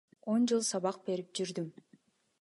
Он 0.35 0.47
жыл 0.51 0.63
сабак 0.69 0.97
берип 1.11 1.29
жүрдүм. 1.41 1.71